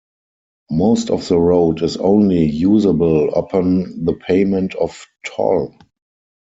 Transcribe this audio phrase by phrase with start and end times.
[0.71, 5.75] Most of the road is only usable upon the payment of toll.